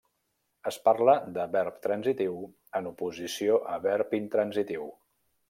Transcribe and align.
Es 0.69 0.77
parla 0.87 1.13
de 1.35 1.45
verb 1.55 1.77
transitiu 1.83 2.39
en 2.81 2.89
oposició 2.93 3.61
a 3.75 3.79
verb 3.87 4.19
intransitiu. 4.23 4.91